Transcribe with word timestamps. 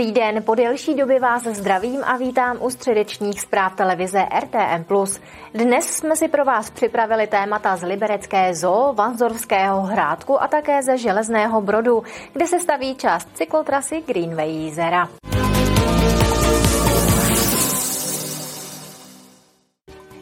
Dobrý 0.00 0.12
den, 0.12 0.42
po 0.42 0.54
delší 0.54 0.94
době 0.94 1.20
vás 1.20 1.42
zdravím 1.42 2.04
a 2.04 2.16
vítám 2.16 2.56
u 2.60 2.70
středečních 2.70 3.40
zpráv 3.40 3.74
televize 3.74 4.26
RTM+. 4.40 4.84
Dnes 5.54 5.86
jsme 5.86 6.16
si 6.16 6.28
pro 6.28 6.44
vás 6.44 6.70
připravili 6.70 7.26
témata 7.26 7.76
z 7.76 7.82
Liberecké 7.82 8.54
zoo, 8.54 8.92
Vanzorského 8.92 9.80
hrádku 9.80 10.42
a 10.42 10.48
také 10.48 10.82
ze 10.82 10.98
Železného 10.98 11.60
brodu, 11.60 12.02
kde 12.32 12.46
se 12.46 12.60
staví 12.60 12.94
část 12.94 13.28
cyklotrasy 13.34 14.02
Greenway 14.06 14.50
Jízera. 14.50 15.08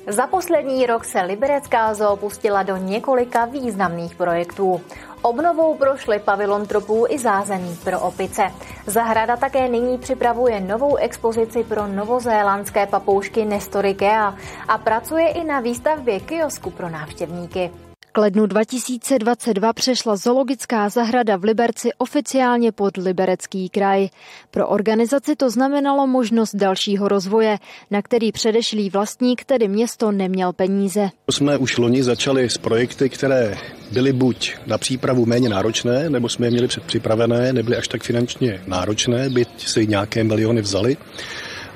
Za 0.06 0.26
poslední 0.26 0.86
rok 0.86 1.04
se 1.04 1.20
Liberecká 1.20 1.94
zoo 1.94 2.16
pustila 2.16 2.62
do 2.62 2.76
několika 2.76 3.44
významných 3.44 4.14
projektů. 4.14 4.80
Obnovou 5.28 5.74
prošly 5.74 6.18
pavilon 6.18 6.66
tropů 6.66 7.06
i 7.08 7.18
zázemí 7.18 7.76
pro 7.84 8.00
opice. 8.00 8.42
Zahrada 8.86 9.36
také 9.36 9.68
nyní 9.68 9.98
připravuje 9.98 10.60
novou 10.60 10.96
expozici 10.96 11.64
pro 11.64 11.86
novozélandské 11.86 12.86
papoušky 12.86 13.44
Nestorikea 13.44 14.34
a 14.68 14.78
pracuje 14.78 15.28
i 15.28 15.44
na 15.44 15.60
výstavbě 15.60 16.20
kiosku 16.20 16.70
pro 16.70 16.88
návštěvníky 16.88 17.70
lednu 18.18 18.46
2022 18.46 19.72
přešla 19.72 20.16
zoologická 20.16 20.88
zahrada 20.88 21.36
v 21.36 21.44
Liberci 21.44 21.88
oficiálně 21.98 22.72
pod 22.72 22.96
Liberecký 22.96 23.68
kraj. 23.68 24.08
Pro 24.50 24.68
organizaci 24.68 25.36
to 25.36 25.50
znamenalo 25.50 26.06
možnost 26.06 26.54
dalšího 26.54 27.08
rozvoje, 27.08 27.58
na 27.90 28.02
který 28.02 28.32
předešlý 28.32 28.90
vlastník, 28.90 29.44
tedy 29.44 29.68
město, 29.68 30.12
neměl 30.12 30.52
peníze. 30.52 31.10
Jsme 31.30 31.58
už 31.58 31.78
loni 31.78 32.02
začali 32.02 32.50
s 32.50 32.58
projekty, 32.58 33.08
které 33.08 33.56
byly 33.92 34.12
buď 34.12 34.54
na 34.66 34.78
přípravu 34.78 35.26
méně 35.26 35.48
náročné, 35.48 36.10
nebo 36.10 36.28
jsme 36.28 36.46
je 36.46 36.50
měli 36.50 36.68
předpřipravené, 36.68 37.52
nebyly 37.52 37.76
až 37.76 37.88
tak 37.88 38.02
finančně 38.02 38.62
náročné, 38.66 39.30
byť 39.30 39.68
si 39.68 39.86
nějaké 39.86 40.24
miliony 40.24 40.62
vzali. 40.62 40.96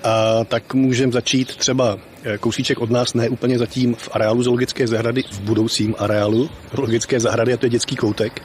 A 0.05 0.45
tak 0.45 0.75
můžeme 0.75 1.13
začít 1.13 1.57
třeba 1.57 1.99
kousíček 2.41 2.81
od 2.81 2.91
nás, 2.91 3.15
ne 3.15 3.29
úplně 3.29 3.59
zatím 3.59 3.95
v 3.95 4.09
areálu 4.13 4.43
zoologické 4.43 4.87
zahrady, 4.87 5.23
v 5.31 5.41
budoucím 5.41 5.95
areálu 5.99 6.51
zoologické 6.75 7.21
zahrady, 7.21 7.53
a 7.53 7.57
to 7.57 7.67
je 7.67 7.71
dětský 7.71 7.97
koutek, 7.97 8.43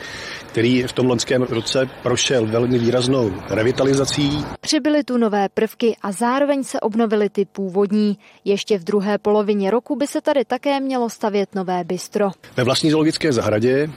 který 0.47 0.84
v 0.84 0.92
tom 0.92 1.08
loňském 1.08 1.44
roce 1.44 1.89
prošel 2.03 2.45
velmi 2.47 2.80
výraznou 2.80 3.34
revitalizací. 3.50 4.45
Přibyly 4.61 5.03
tu 5.03 5.17
nové 5.17 5.50
prvky 5.50 5.95
a 6.02 6.11
zároveň 6.11 6.64
se 6.64 6.80
obnovily 6.80 7.30
ty 7.30 7.45
původní. 7.45 8.17
Ještě 8.45 8.78
v 8.78 8.84
druhé 8.84 9.17
polovině 9.17 9.72
roku 9.72 9.95
by 9.95 10.08
se 10.08 10.22
tady 10.22 10.45
také 10.45 10.80
mělo 10.80 11.09
stavět 11.09 11.56
nové 11.56 11.84
bistro. 11.84 12.30
Ve 12.58 12.64
vlastní 12.64 12.91
zoologické 12.91 13.34
zahradě 13.34 13.89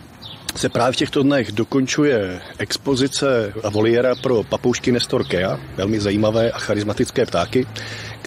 se 0.56 0.68
právě 0.68 0.92
v 0.92 0.96
těchto 0.96 1.22
dnech 1.22 1.52
dokončuje 1.52 2.40
expozice 2.58 3.52
a 3.64 3.70
voliéra 3.70 4.14
pro 4.14 4.42
papoušky 4.42 4.92
Nestor 4.92 5.24
Kea, 5.24 5.60
velmi 5.76 6.00
zajímavé 6.00 6.50
a 6.50 6.58
charismatické 6.58 7.26
ptáky, 7.26 7.66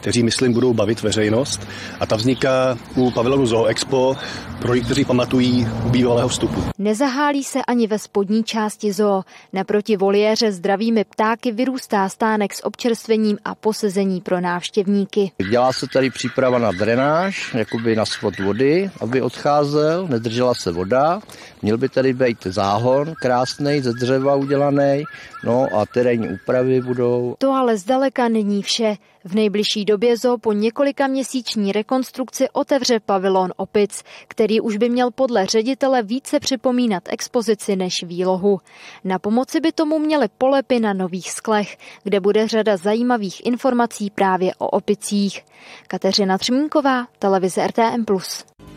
kteří, 0.04 0.24
myslím, 0.24 0.54
budou 0.54 0.74
bavit 0.74 1.02
veřejnost. 1.02 1.68
A 2.00 2.06
ta 2.06 2.16
vzniká 2.16 2.78
u 2.96 3.12
pavilonu 3.12 3.46
Zoo 3.46 3.66
Expo 3.66 4.16
pro 4.62 4.72
lidi, 4.72 4.86
kteří 4.86 5.06
pamatují 5.06 5.68
u 5.86 5.90
bývalého 5.90 6.28
vstupu. 6.28 6.64
Nezahálí 6.78 7.44
se 7.44 7.60
ani 7.68 7.88
ve 7.88 8.00
spodní 8.00 8.44
části 8.44 8.94
zoo. 8.94 9.24
Naproti 9.54 9.98
voliéře 9.98 10.52
zdravými 10.52 11.04
ptáky 11.04 11.52
vyrůstá 11.52 12.10
stánek 12.10 12.54
s 12.54 12.66
občerstvením 12.66 13.38
a 13.46 13.56
posezení 13.56 14.22
pro 14.22 14.40
návštěvníky. 14.40 15.32
Dělá 15.50 15.74
se 15.74 15.88
tady 15.88 16.10
příprava 16.10 16.60
na 16.60 16.72
drenáž, 16.72 17.54
jakoby 17.54 17.96
na 17.96 18.06
svod 18.06 18.40
vody, 18.40 18.92
aby 19.02 19.22
odcházel, 19.22 20.08
nedržela 20.08 20.54
se 20.56 20.72
voda. 20.72 21.22
Měl 21.62 21.78
by 21.78 21.90
tady 21.90 22.14
být 22.14 22.44
záhon 22.44 23.14
krásný, 23.22 23.82
ze 23.82 23.94
dřeva 23.94 24.36
udělaný, 24.36 25.04
no 25.44 25.68
a 25.76 25.86
terénní 25.86 26.28
úpravy 26.28 26.82
budou. 26.82 27.36
To 27.38 27.52
ale 27.52 27.78
zdaleka 27.78 28.28
není 28.28 28.62
vše. 28.62 28.96
V 29.26 29.36
nejbližší 29.36 29.86
době 29.86 30.18
zoo 30.18 30.38
po 30.38 30.54
několika 30.54 31.08
měsíční 31.08 31.72
rekonstrukci 31.72 32.50
otevře 32.50 33.00
pavilon 33.00 33.54
opic, 33.56 34.04
který 34.28 34.62
už 34.62 34.78
by 34.78 34.90
měl 34.90 35.12
podle 35.12 35.46
ředitele 35.46 36.04
více 36.04 36.40
připomínat 36.40 37.04
expozici 37.10 37.76
než 37.76 38.04
výlohu. 38.04 38.60
Na 39.04 39.20
pomoci 39.20 39.60
by 39.60 39.72
tomu 39.72 40.00
měly 40.00 40.28
polepy 40.38 40.80
na 40.80 40.94
nových 40.94 41.32
sklech, 41.32 41.78
kde 42.04 42.20
bude 42.20 42.48
řada 42.48 42.78
zajímavých 42.78 43.46
informací 43.46 44.10
právě 44.10 44.54
o 44.58 44.68
opicích. 44.68 45.46
Kateřina 45.88 46.38
Třmínková, 46.38 47.08
televize 47.20 47.68
RTM+. 47.68 48.06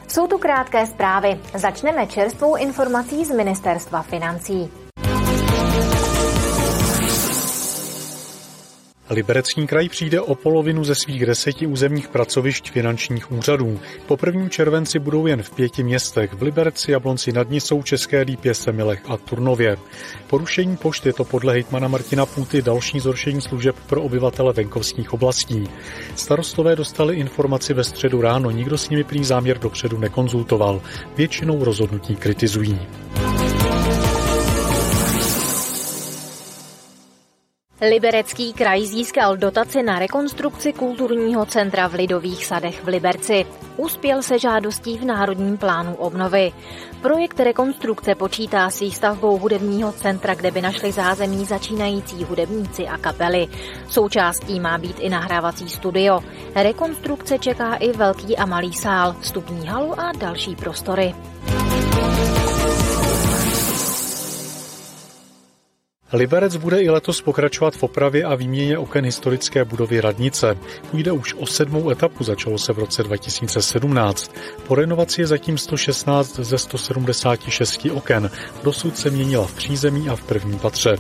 Jsou 0.09 0.27
tu 0.27 0.39
krátké 0.39 0.87
zprávy. 0.87 1.41
Začneme 1.55 2.07
čerstvou 2.07 2.57
informací 2.57 3.25
z 3.25 3.31
Ministerstva 3.31 4.03
financí. 4.03 4.86
Liberecký 9.11 9.67
kraj 9.67 9.89
přijde 9.89 10.21
o 10.21 10.35
polovinu 10.35 10.85
ze 10.85 10.95
svých 10.95 11.27
deseti 11.27 11.67
územních 11.67 12.09
pracovišť 12.09 12.71
finančních 12.71 13.33
úřadů. 13.33 13.81
Po 14.07 14.17
prvním 14.17 14.51
červenci 14.51 14.99
budou 14.99 15.27
jen 15.27 15.43
v 15.43 15.51
pěti 15.51 15.83
městech 15.83 16.33
v 16.33 16.43
Liberci, 16.43 16.93
Jablonci 16.93 17.33
nad 17.33 17.51
Nisou, 17.51 17.83
České 17.83 18.21
Lípě, 18.21 18.55
Semilech 18.55 19.03
a 19.09 19.17
Turnově. 19.17 19.77
Porušení 20.27 20.77
pošty 20.77 21.13
to 21.13 21.25
podle 21.25 21.53
hejtmana 21.53 21.89
Martina 21.89 22.27
Půty 22.27 22.63
další 22.63 23.01
zhoršení 23.01 23.41
služeb 23.41 23.77
pro 23.87 24.03
obyvatele 24.03 24.53
venkovských 24.53 25.13
oblastí. 25.13 25.65
Starostové 26.15 26.77
dostali 26.77 27.17
informaci 27.17 27.75
ve 27.75 27.85
středu 27.85 28.21
ráno, 28.21 28.51
nikdo 28.51 28.79
s 28.79 28.89
nimi 28.89 29.05
prý 29.05 29.25
záměr 29.25 29.59
dopředu 29.59 29.99
nekonzultoval. 29.99 30.83
Většinou 31.17 31.65
rozhodnutí 31.65 32.17
kritizují. 32.17 32.81
Liberecký 37.81 38.53
kraj 38.53 38.87
získal 38.87 39.37
dotaci 39.37 39.83
na 39.83 39.99
rekonstrukci 39.99 40.73
kulturního 40.73 41.47
centra 41.47 41.89
v 41.89 41.95
Lidových 41.95 42.47
sadech 42.47 42.85
v 42.85 42.89
Liberci. 42.89 43.47
Uspěl 43.77 44.23
se 44.23 44.39
žádostí 44.39 44.99
v 44.99 45.05
Národním 45.05 45.59
plánu 45.59 45.95
obnovy. 45.95 46.53
Projekt 47.03 47.41
rekonstrukce 47.41 48.15
počítá 48.15 48.71
s 48.71 48.81
výstavbou 48.81 49.39
hudebního 49.39 49.93
centra, 49.93 50.35
kde 50.35 50.51
by 50.51 50.63
našli 50.63 50.93
zázemí 50.93 51.45
začínající 51.45 52.25
hudebníci 52.25 52.87
a 52.87 52.99
kapely. 52.99 53.49
Součástí 53.89 54.61
má 54.61 54.79
být 54.79 54.97
i 55.01 55.09
nahrávací 55.09 55.69
studio. 55.69 56.21
Rekonstrukce 56.55 57.39
čeká 57.39 57.75
i 57.75 57.93
velký 57.93 58.37
a 58.37 58.47
malý 58.47 58.73
sál, 58.73 59.17
vstupní 59.21 59.69
halu 59.69 60.01
a 60.01 60.13
další 60.13 60.57
prostory. 60.57 61.15
Liberec 66.13 66.57
bude 66.57 66.83
i 66.83 66.91
letos 66.91 67.21
pokračovat 67.21 67.77
v 67.77 67.83
opravě 67.83 68.25
a 68.25 68.35
výměně 68.35 68.79
oken 68.79 69.05
historické 69.05 69.65
budovy 69.65 70.01
radnice. 70.01 70.57
Půjde 70.91 71.13
už 71.13 71.35
o 71.35 71.47
sedmou 71.47 71.91
etapu, 71.91 72.25
začalo 72.25 72.59
se 72.59 72.73
v 72.73 72.79
roce 72.79 73.03
2017. 73.03 74.33
Po 74.67 74.75
renovaci 74.75 75.21
je 75.21 75.27
zatím 75.27 75.59
116 75.59 76.37
ze 76.41 76.59
176 76.59 77.87
oken. 77.95 78.31
Dosud 78.63 78.99
se 78.99 79.11
měnila 79.11 79.47
v 79.47 79.55
přízemí 79.55 80.09
a 80.09 80.17
v 80.17 80.23
prvním 80.23 80.59
patře. 80.59 80.97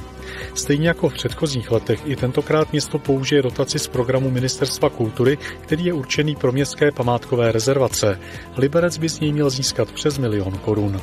Stejně 0.54 0.88
jako 0.88 1.08
v 1.08 1.14
předchozích 1.14 1.70
letech 1.70 2.00
i 2.04 2.16
tentokrát 2.16 2.72
město 2.72 2.98
použije 2.98 3.42
dotaci 3.42 3.78
z 3.78 3.88
programu 3.88 4.30
Ministerstva 4.30 4.90
kultury, 4.90 5.38
který 5.60 5.84
je 5.84 5.92
určený 5.92 6.36
pro 6.36 6.52
městské 6.52 6.92
památkové 6.92 7.52
rezervace. 7.52 8.20
Liberec 8.56 8.98
by 8.98 9.08
z 9.08 9.20
něj 9.20 9.32
měl 9.32 9.50
získat 9.50 9.92
přes 9.92 10.18
milion 10.18 10.58
korun. 10.58 11.00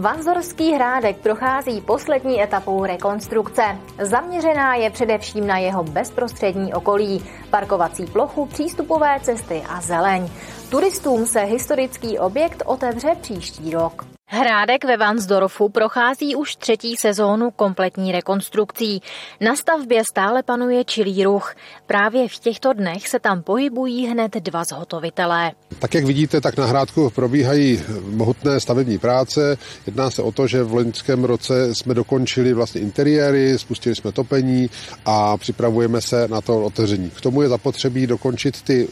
Vanzorský 0.00 0.72
hrádek 0.72 1.16
prochází 1.16 1.80
poslední 1.80 2.42
etapou 2.42 2.84
rekonstrukce. 2.84 3.62
Zaměřená 4.02 4.74
je 4.74 4.90
především 4.90 5.46
na 5.46 5.58
jeho 5.58 5.84
bezprostřední 5.84 6.74
okolí, 6.74 7.24
parkovací 7.50 8.06
plochu, 8.06 8.46
přístupové 8.46 9.20
cesty 9.22 9.62
a 9.68 9.80
zeleň. 9.80 10.30
Turistům 10.70 11.26
se 11.26 11.40
historický 11.40 12.18
objekt 12.18 12.62
otevře 12.66 13.16
příští 13.20 13.70
rok. 13.70 14.19
Hrádek 14.32 14.84
ve 14.84 14.96
Vansdorfu 14.96 15.68
prochází 15.68 16.36
už 16.36 16.56
třetí 16.56 16.96
sezónu 16.96 17.50
kompletní 17.50 18.12
rekonstrukcí. 18.12 19.02
Na 19.40 19.56
stavbě 19.56 20.02
stále 20.10 20.42
panuje 20.42 20.84
čilý 20.84 21.24
ruch. 21.24 21.54
Právě 21.86 22.28
v 22.28 22.38
těchto 22.38 22.72
dnech 22.72 23.08
se 23.08 23.18
tam 23.18 23.42
pohybují 23.42 24.06
hned 24.06 24.34
dva 24.34 24.64
zhotovitelé. 24.64 25.52
Tak 25.78 25.94
jak 25.94 26.04
vidíte, 26.04 26.40
tak 26.40 26.56
na 26.56 26.66
Hrádku 26.66 27.10
probíhají 27.10 27.82
mohutné 28.10 28.60
stavební 28.60 28.98
práce. 28.98 29.58
Jedná 29.86 30.10
se 30.10 30.22
o 30.22 30.32
to, 30.32 30.46
že 30.46 30.62
v 30.62 30.74
loňském 30.74 31.24
roce 31.24 31.74
jsme 31.74 31.94
dokončili 31.94 32.52
vlastně 32.52 32.80
interiéry, 32.80 33.58
spustili 33.58 33.94
jsme 33.96 34.12
topení 34.12 34.70
a 35.04 35.36
připravujeme 35.36 36.00
se 36.00 36.28
na 36.28 36.40
to 36.40 36.64
otevření. 36.64 37.10
K 37.10 37.20
tomu 37.20 37.42
je 37.42 37.48
zapotřebí 37.48 38.06
dokončit 38.06 38.62
ty 38.62 38.88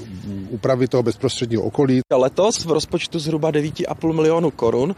úpravy 0.48 0.88
toho 0.88 1.02
bezprostředního 1.02 1.62
okolí. 1.62 2.00
Letos 2.12 2.64
v 2.64 2.70
rozpočtu 2.70 3.18
zhruba 3.18 3.52
9,5 3.52 4.12
milionu 4.12 4.50
korun 4.50 4.94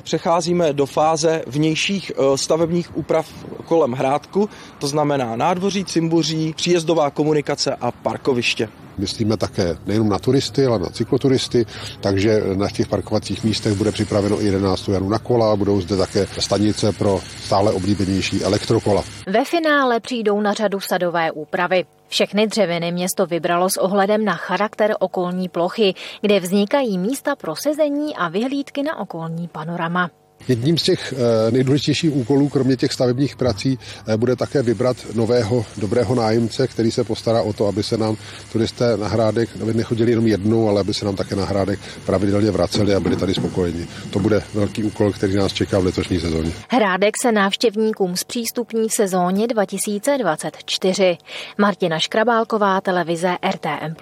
přecházíme 0.00 0.72
do 0.72 0.86
fáze 0.86 1.42
vnějších 1.46 2.12
stavebních 2.34 2.96
úprav 2.96 3.28
kolem 3.64 3.92
hrádku, 3.92 4.48
to 4.78 4.88
znamená 4.88 5.36
nádvoří, 5.36 5.84
cimbuří, 5.84 6.54
příjezdová 6.56 7.10
komunikace 7.10 7.76
a 7.80 7.90
parkoviště. 7.90 8.68
Myslíme 8.98 9.36
také 9.36 9.76
nejenom 9.86 10.08
na 10.08 10.18
turisty, 10.18 10.66
ale 10.66 10.78
na 10.78 10.86
cykloturisty, 10.86 11.66
takže 12.00 12.42
na 12.54 12.70
těch 12.70 12.88
parkovacích 12.88 13.44
místech 13.44 13.74
bude 13.74 13.92
připraveno 13.92 14.42
i 14.42 14.44
11 14.44 14.88
Janu 14.88 15.08
na 15.08 15.18
kola, 15.18 15.56
budou 15.56 15.80
zde 15.80 15.96
také 15.96 16.26
stanice 16.38 16.92
pro 16.92 17.20
stále 17.44 17.72
oblíbenější 17.72 18.44
elektrokola. 18.44 19.04
Ve 19.26 19.44
finále 19.44 20.00
přijdou 20.00 20.40
na 20.40 20.52
řadu 20.52 20.80
sadové 20.80 21.32
úpravy. 21.32 21.84
Všechny 22.08 22.46
dřeviny 22.46 22.92
město 22.92 23.26
vybralo 23.26 23.70
s 23.70 23.76
ohledem 23.76 24.24
na 24.24 24.34
charakter 24.34 24.94
okolní 24.98 25.48
plochy, 25.48 25.94
kde 26.20 26.40
vznikají 26.40 26.98
místa 26.98 27.36
pro 27.36 27.56
sezení 27.56 28.16
a 28.16 28.28
vyhlídky 28.28 28.82
na 28.82 28.98
okolní 28.98 29.48
panorama. 29.48 30.10
Jedním 30.48 30.78
z 30.78 30.82
těch 30.82 31.14
eh, 31.16 31.50
nejdůležitějších 31.50 32.12
úkolů, 32.12 32.48
kromě 32.48 32.76
těch 32.76 32.92
stavebních 32.92 33.36
prací, 33.36 33.78
eh, 34.08 34.16
bude 34.16 34.36
také 34.36 34.62
vybrat 34.62 34.96
nového 35.14 35.64
dobrého 35.76 36.14
nájemce, 36.14 36.68
který 36.68 36.90
se 36.90 37.04
postará 37.04 37.42
o 37.42 37.52
to, 37.52 37.66
aby 37.66 37.82
se 37.82 37.96
nám 37.96 38.16
turisté 38.52 38.96
na 38.96 39.08
Hrádek 39.08 39.56
nechodili 39.56 40.10
jenom 40.10 40.26
jednou, 40.26 40.68
ale 40.68 40.80
aby 40.80 40.94
se 40.94 41.04
nám 41.04 41.16
také 41.16 41.36
na 41.36 41.44
Hrádek 41.44 41.78
pravidelně 42.06 42.50
vraceli 42.50 42.94
a 42.94 43.00
byli 43.00 43.16
tady 43.16 43.34
spokojeni. 43.34 43.86
To 44.10 44.18
bude 44.18 44.42
velký 44.54 44.84
úkol, 44.84 45.12
který 45.12 45.34
nás 45.36 45.52
čeká 45.52 45.78
v 45.78 45.84
letošní 45.84 46.20
sezóně. 46.20 46.52
Hrádek 46.70 47.14
se 47.22 47.32
návštěvníkům 47.32 48.16
zpřístupní 48.16 48.88
v 48.88 48.92
sezóně 48.92 49.46
2024. 49.46 51.18
Martina 51.58 51.98
Škrabálková, 51.98 52.80
televize 52.80 53.36
RTM+. 53.50 53.94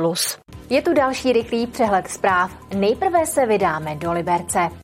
Je 0.70 0.82
tu 0.82 0.94
další 0.94 1.32
rychlý 1.32 1.66
přehled 1.66 2.08
zpráv. 2.08 2.50
Nejprve 2.74 3.26
se 3.26 3.46
vydáme 3.46 3.96
do 3.96 4.12
Liberce. 4.12 4.83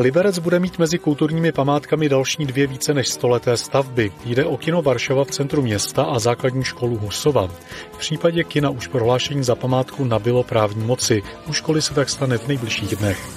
Liberec 0.00 0.38
bude 0.38 0.58
mít 0.58 0.78
mezi 0.78 0.98
kulturními 0.98 1.52
památkami 1.52 2.08
další 2.08 2.44
dvě 2.44 2.66
více 2.66 2.94
než 2.94 3.08
stoleté 3.08 3.56
stavby. 3.56 4.12
Jde 4.24 4.44
o 4.44 4.56
kino 4.56 4.82
Varšava 4.82 5.24
v 5.24 5.30
centru 5.30 5.62
města 5.62 6.02
a 6.02 6.18
základní 6.18 6.64
školu 6.64 6.98
Husova. 6.98 7.48
V 7.92 7.98
případě 7.98 8.44
kina 8.44 8.70
už 8.70 8.86
prohlášení 8.86 9.44
za 9.44 9.54
památku 9.54 10.04
nabilo 10.04 10.42
právní 10.42 10.84
moci. 10.84 11.22
U 11.48 11.52
školy 11.52 11.82
se 11.82 11.94
tak 11.94 12.08
stane 12.08 12.38
v 12.38 12.48
nejbližších 12.48 12.96
dnech. 12.96 13.28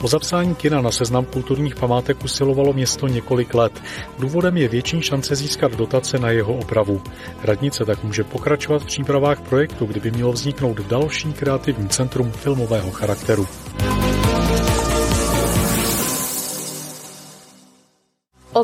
Po 0.00 0.08
zapsání 0.08 0.54
kina 0.54 0.80
na 0.80 0.90
seznam 0.90 1.24
kulturních 1.24 1.74
památek 1.74 2.24
usilovalo 2.24 2.72
město 2.72 3.08
několik 3.08 3.54
let. 3.54 3.82
Důvodem 4.18 4.56
je 4.56 4.68
větší 4.68 5.02
šance 5.02 5.36
získat 5.36 5.72
dotace 5.72 6.18
na 6.18 6.30
jeho 6.30 6.54
opravu. 6.54 7.02
Radnice 7.42 7.84
tak 7.84 8.04
může 8.04 8.24
pokračovat 8.24 8.82
v 8.82 8.86
přípravách 8.86 9.40
projektu, 9.40 9.86
kdyby 9.86 10.10
mělo 10.10 10.32
vzniknout 10.32 10.80
další 10.80 11.32
kreativní 11.32 11.88
centrum 11.88 12.32
filmového 12.32 12.90
charakteru. 12.90 13.46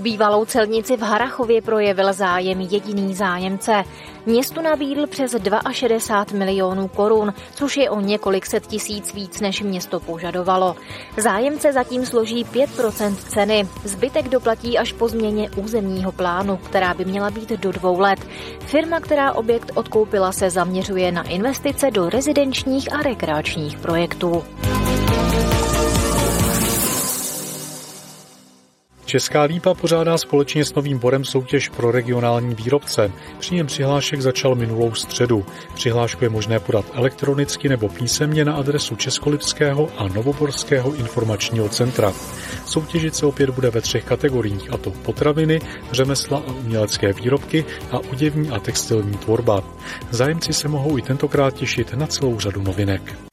Bývalou 0.01 0.45
celnici 0.45 0.97
v 0.97 1.01
Harachově 1.01 1.63
projevil 1.63 2.13
zájem 2.13 2.61
jediný 2.61 3.15
zájemce. 3.15 3.85
Městu 4.27 4.61
nabídl 4.61 5.07
přes 5.07 5.37
62 5.73 6.39
milionů 6.39 6.89
korun, 6.89 7.35
což 7.55 7.77
je 7.77 7.91
o 7.91 8.01
několik 8.01 8.47
set 8.47 8.67
tisíc 8.67 9.15
víc, 9.15 9.41
než 9.41 9.63
město 9.63 10.01
požadovalo. 10.01 10.77
Zájemce 11.17 11.73
zatím 11.73 12.07
složí 12.07 12.45
5% 12.45 13.15
ceny. 13.15 13.69
Zbytek 13.85 14.29
doplatí 14.29 14.79
až 14.79 14.93
po 14.93 15.09
změně 15.09 15.51
územního 15.57 16.13
plánu, 16.13 16.57
která 16.57 16.95
by 16.95 17.05
měla 17.05 17.31
být 17.31 17.51
do 17.51 17.73
dvou 17.73 18.01
let. 18.01 18.19
Firma, 18.61 19.01
která 19.01 19.33
objekt 19.33 19.71
odkoupila, 19.75 20.33
se 20.33 20.51
zaměřuje 20.51 21.13
na 21.13 21.23
investice 21.23 21.91
do 21.91 22.11
rezidenčních 22.11 22.93
a 22.93 23.03
rekreačních 23.03 23.79
projektů. 23.79 24.45
Česká 29.09 29.43
lípa 29.43 29.75
pořádá 29.75 30.19
společně 30.19 30.65
s 30.65 30.75
Novým 30.75 30.99
Borem 30.99 31.25
soutěž 31.25 31.69
pro 31.69 31.91
regionální 31.91 32.55
výrobce. 32.55 33.13
Příjem 33.39 33.67
přihlášek 33.67 34.21
začal 34.21 34.55
minulou 34.55 34.95
středu. 34.95 35.47
Přihlášku 35.75 36.25
je 36.25 36.31
možné 36.31 36.61
podat 36.61 36.85
elektronicky 36.93 37.69
nebo 37.69 37.89
písemně 37.89 38.45
na 38.45 38.55
adresu 38.55 38.97
Českolipského 38.97 39.89
a 39.97 40.09
Novoborského 40.09 40.95
informačního 40.95 41.69
centra. 41.69 42.13
Soutěžit 42.67 43.15
se 43.15 43.27
opět 43.27 43.51
bude 43.51 43.71
ve 43.71 43.81
třech 43.81 44.05
kategoriích, 44.05 44.73
a 44.73 44.77
to 44.77 44.91
potraviny, 44.91 45.61
řemesla 45.93 46.39
a 46.39 46.53
umělecké 46.53 47.13
výrobky 47.13 47.65
a 47.91 47.99
oděvní 47.99 48.51
a 48.51 48.59
textilní 48.59 49.17
tvorba. 49.19 49.65
Zájemci 50.11 50.53
se 50.53 50.69
mohou 50.69 50.99
i 50.99 51.03
tentokrát 51.03 51.55
těšit 51.55 51.95
na 51.95 52.07
celou 52.07 52.41
řadu 52.41 52.63
novinek. 52.63 53.28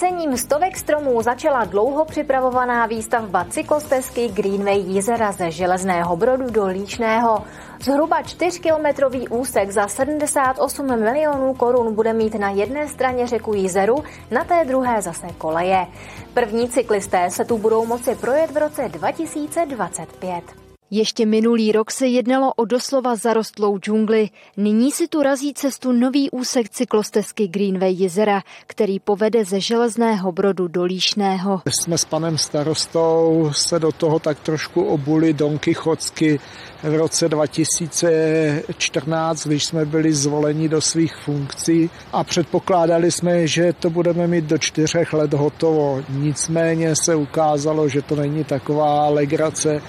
Kácením 0.00 0.36
stovek 0.36 0.76
stromů 0.76 1.22
začala 1.22 1.64
dlouho 1.64 2.04
připravovaná 2.04 2.86
výstavba 2.86 3.44
cyklostezky 3.50 4.28
Greenway 4.28 4.78
Jízera 4.78 5.32
ze 5.32 5.50
Železného 5.50 6.16
Brodu 6.16 6.50
do 6.50 6.66
Líčného. 6.66 7.44
Zhruba 7.82 8.22
4-kilometrový 8.22 9.26
úsek 9.30 9.70
za 9.70 9.88
78 9.88 11.00
milionů 11.00 11.54
korun 11.54 11.94
bude 11.94 12.12
mít 12.12 12.34
na 12.34 12.50
jedné 12.50 12.88
straně 12.88 13.26
řeku 13.26 13.54
Jízeru, 13.54 14.04
na 14.30 14.44
té 14.44 14.64
druhé 14.64 15.02
zase 15.02 15.26
koleje. 15.38 15.86
První 16.34 16.68
cyklisté 16.68 17.30
se 17.30 17.44
tu 17.44 17.58
budou 17.58 17.86
moci 17.86 18.14
projet 18.14 18.50
v 18.50 18.56
roce 18.56 18.88
2025. 18.88 20.59
Ještě 20.92 21.26
minulý 21.26 21.72
rok 21.72 21.90
se 21.90 22.06
jednalo 22.06 22.54
o 22.54 22.64
doslova 22.64 23.16
zarostlou 23.16 23.78
džungli. 23.78 24.28
Nyní 24.56 24.92
si 24.92 25.08
tu 25.08 25.22
razí 25.22 25.54
cestu 25.54 25.92
nový 25.92 26.30
úsek 26.30 26.68
cyklostezky 26.68 27.48
Greenway 27.48 27.94
jezera, 27.94 28.42
který 28.66 29.00
povede 29.00 29.44
ze 29.44 29.60
Železného 29.60 30.32
brodu 30.32 30.68
do 30.68 30.84
Líšného. 30.84 31.62
Jsme 31.68 31.98
s 31.98 32.04
panem 32.04 32.38
starostou 32.38 33.50
se 33.52 33.78
do 33.78 33.92
toho 33.92 34.18
tak 34.18 34.40
trošku 34.40 34.84
obuli 34.84 35.32
donky 35.32 35.74
chocky 35.74 36.40
v 36.82 36.94
roce 36.94 37.28
2014, 37.28 39.46
když 39.46 39.64
jsme 39.64 39.84
byli 39.84 40.12
zvoleni 40.12 40.68
do 40.68 40.80
svých 40.80 41.16
funkcí 41.16 41.90
a 42.12 42.24
předpokládali 42.24 43.10
jsme, 43.10 43.46
že 43.46 43.72
to 43.72 43.90
budeme 43.90 44.26
mít 44.26 44.44
do 44.44 44.58
čtyřech 44.58 45.12
let 45.12 45.34
hotovo. 45.34 46.02
Nicméně 46.08 46.96
se 46.96 47.14
ukázalo, 47.14 47.88
že 47.88 48.02
to 48.02 48.16
není 48.16 48.44
taková 48.44 49.08
legrace 49.08 49.82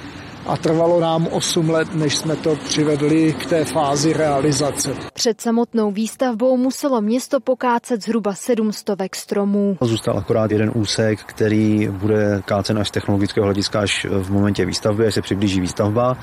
a 0.46 0.58
trvalo 0.58 1.00
nám 1.00 1.28
8 1.28 1.70
let, 1.70 1.96
než 1.96 2.18
jsme 2.18 2.36
to 2.36 2.56
přivedli 2.56 3.34
k 3.34 3.46
té 3.46 3.66
fázi 3.66 4.14
realizace. 4.14 4.96
Před 5.14 5.42
samotnou 5.42 5.92
výstavbou 5.92 6.58
muselo 6.58 7.02
město 7.02 7.40
pokácet 7.40 8.04
zhruba 8.04 8.34
700 8.34 8.90
stromů. 9.16 9.78
Zůstal 9.82 10.18
akorát 10.18 10.52
jeden 10.52 10.72
úsek, 10.76 11.20
který 11.24 11.88
bude 11.88 12.42
kácen 12.46 12.80
až 12.80 12.88
z 12.88 12.92
technologického 12.92 13.46
hlediska 13.46 13.80
až 13.80 14.06
v 14.10 14.32
momentě 14.32 14.66
výstavby, 14.66 15.08
až 15.08 15.14
se 15.14 15.22
přiblíží 15.22 15.62
výstavba 15.62 16.18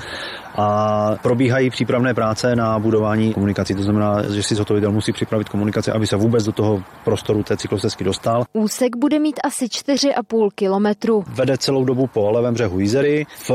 a 0.56 1.10
probíhají 1.22 1.70
přípravné 1.70 2.14
práce 2.14 2.56
na 2.56 2.78
budování 2.78 3.34
komunikací. 3.34 3.74
To 3.74 3.82
znamená, 3.82 4.22
že 4.22 4.42
si 4.42 4.54
zhotovitel 4.54 4.92
musí 4.92 5.12
připravit 5.12 5.48
komunikaci, 5.48 5.90
aby 5.90 6.06
se 6.06 6.16
vůbec 6.16 6.44
do 6.44 6.52
toho 6.52 6.82
prostoru 7.04 7.42
té 7.42 7.56
cyklostezky 7.56 8.04
dostal. 8.04 8.44
Úsek 8.52 8.96
bude 8.96 9.18
mít 9.18 9.40
asi 9.44 9.64
4,5 9.64 10.48
kilometru. 10.54 11.24
Vede 11.28 11.58
celou 11.58 11.84
dobu 11.84 12.06
po 12.06 12.30
levém 12.30 12.54
břehu 12.54 12.80
Jizery 12.80 13.26
v 13.38 13.50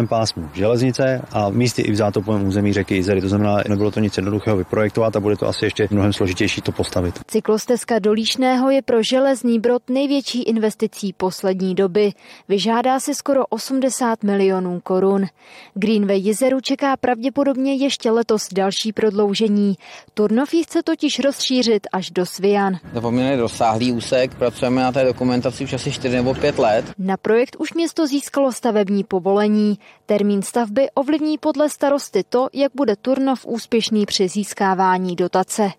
ochranném 0.00 0.08
pásmu 0.08 0.48
železnice 0.52 1.22
a 1.32 1.48
v 1.48 1.54
místě 1.54 1.82
i 1.82 1.92
v 1.92 1.96
zátopovém 1.96 2.46
území 2.46 2.72
řeky 2.72 2.94
Jizery. 2.94 3.20
To 3.20 3.28
znamená, 3.28 3.56
nebylo 3.68 3.90
to 3.90 4.00
nic 4.00 4.16
jednoduchého 4.16 4.56
vyprojektovat 4.56 5.16
a 5.16 5.20
bude 5.20 5.36
to 5.36 5.46
asi 5.46 5.64
ještě 5.64 5.88
mnohem 5.90 6.12
složitější 6.12 6.60
to 6.60 6.72
postavit. 6.72 7.20
Cyklostezka 7.26 7.98
do 7.98 8.12
Líšného 8.12 8.70
je 8.70 8.82
pro 8.82 9.02
železný 9.02 9.58
brod 9.58 9.82
největší 9.90 10.42
investicí 10.42 11.12
poslední 11.12 11.74
doby. 11.74 12.12
Vyžádá 12.48 13.00
si 13.00 13.14
skoro 13.14 13.46
80 13.46 14.22
milionů 14.24 14.80
korun. 14.82 15.26
Greenway 15.74 16.20
jezeru 16.20 16.60
čeká 16.60 16.96
pravděpodobně 16.96 17.74
ještě 17.74 18.10
letos 18.10 18.48
další 18.52 18.92
prodloužení. 18.92 19.74
Turnov 20.14 20.54
ji 20.54 20.62
chce 20.62 20.82
totiž 20.82 21.18
rozšířit 21.18 21.86
až 21.92 22.10
do 22.10 22.26
Svijan. 22.26 22.78
To 22.94 23.00
poměrně 23.00 23.36
rozsáhlý 23.36 23.92
úsek, 23.92 24.34
pracujeme 24.34 24.82
na 24.82 24.92
té 24.92 25.04
dokumentaci 25.04 25.64
už 25.64 25.72
asi 25.72 25.92
4 25.92 26.16
nebo 26.16 26.34
5 26.34 26.58
let. 26.58 26.84
Na 26.98 27.16
projekt 27.16 27.56
už 27.58 27.74
město 27.74 28.06
získalo 28.06 28.52
stavební 28.52 29.04
povolení. 29.04 29.78
Termín 30.06 30.42
stavby 30.42 30.90
ovlivní 30.94 31.38
podle 31.38 31.68
starosty 31.68 32.24
to, 32.28 32.48
jak 32.52 32.72
bude 32.74 32.96
Turnov 32.96 33.46
úspěšný 33.46 34.06
při 34.06 34.28
získávání 34.28 35.16
dotace. 35.16 35.70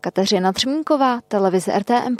Kateřina 0.00 0.52
Třmínková, 0.52 1.20
televize 1.28 1.78
RTM+. 1.78 2.16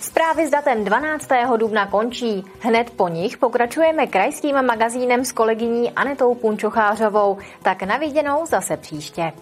Zprávy 0.00 0.46
s 0.46 0.50
datem 0.50 0.84
12. 0.84 1.28
dubna 1.56 1.86
končí. 1.86 2.44
Hned 2.60 2.90
po 2.90 3.08
nich 3.08 3.38
pokračujeme 3.38 4.06
krajským 4.06 4.62
magazínem 4.62 5.24
s 5.24 5.32
kolegyní 5.32 5.90
Anetou 5.90 6.34
Punčochářovou. 6.34 7.38
Tak 7.62 7.82
naviděnou 7.82 8.46
zase 8.46 8.76
příště. 8.76 9.32